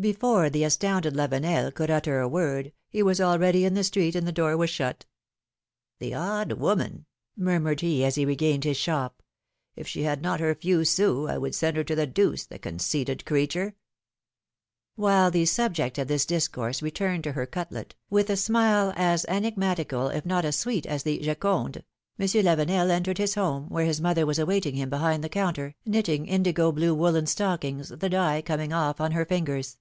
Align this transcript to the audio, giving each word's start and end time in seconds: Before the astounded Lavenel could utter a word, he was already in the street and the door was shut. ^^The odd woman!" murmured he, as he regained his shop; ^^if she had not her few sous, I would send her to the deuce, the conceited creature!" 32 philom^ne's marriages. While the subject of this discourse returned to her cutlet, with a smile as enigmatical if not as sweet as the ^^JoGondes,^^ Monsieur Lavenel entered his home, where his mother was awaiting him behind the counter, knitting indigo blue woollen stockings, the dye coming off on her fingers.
Before 0.00 0.48
the 0.48 0.62
astounded 0.62 1.14
Lavenel 1.16 1.74
could 1.74 1.90
utter 1.90 2.20
a 2.20 2.28
word, 2.28 2.72
he 2.88 3.02
was 3.02 3.20
already 3.20 3.64
in 3.64 3.74
the 3.74 3.82
street 3.82 4.14
and 4.14 4.28
the 4.28 4.30
door 4.30 4.56
was 4.56 4.70
shut. 4.70 5.06
^^The 6.00 6.16
odd 6.16 6.52
woman!" 6.52 7.06
murmured 7.36 7.80
he, 7.80 8.04
as 8.04 8.14
he 8.14 8.24
regained 8.24 8.62
his 8.62 8.76
shop; 8.76 9.20
^^if 9.76 9.86
she 9.86 10.04
had 10.04 10.22
not 10.22 10.38
her 10.38 10.54
few 10.54 10.84
sous, 10.84 11.28
I 11.28 11.36
would 11.36 11.52
send 11.52 11.76
her 11.78 11.82
to 11.82 11.96
the 11.96 12.06
deuce, 12.06 12.46
the 12.46 12.60
conceited 12.60 13.24
creature!" 13.24 13.60
32 13.60 13.74
philom^ne's 13.74 14.14
marriages. 14.14 14.92
While 15.24 15.30
the 15.32 15.44
subject 15.46 15.98
of 15.98 16.06
this 16.06 16.26
discourse 16.26 16.80
returned 16.80 17.24
to 17.24 17.32
her 17.32 17.44
cutlet, 17.46 17.96
with 18.08 18.30
a 18.30 18.36
smile 18.36 18.92
as 18.94 19.26
enigmatical 19.26 20.10
if 20.10 20.24
not 20.24 20.44
as 20.44 20.54
sweet 20.56 20.86
as 20.86 21.02
the 21.02 21.18
^^JoGondes,^^ 21.18 21.82
Monsieur 22.16 22.42
Lavenel 22.44 22.88
entered 22.92 23.18
his 23.18 23.34
home, 23.34 23.68
where 23.68 23.84
his 23.86 24.00
mother 24.00 24.24
was 24.24 24.38
awaiting 24.38 24.76
him 24.76 24.90
behind 24.90 25.24
the 25.24 25.28
counter, 25.28 25.74
knitting 25.84 26.26
indigo 26.26 26.70
blue 26.70 26.94
woollen 26.94 27.26
stockings, 27.26 27.88
the 27.88 28.08
dye 28.08 28.40
coming 28.40 28.72
off 28.72 29.00
on 29.00 29.10
her 29.10 29.24
fingers. 29.24 29.76